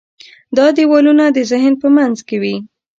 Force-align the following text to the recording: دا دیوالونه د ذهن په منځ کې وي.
دا 0.57 0.67
دیوالونه 0.77 1.25
د 1.29 1.37
ذهن 1.51 1.73
په 1.81 1.87
منځ 1.97 2.17
کې 2.27 2.37
وي. 2.41 2.55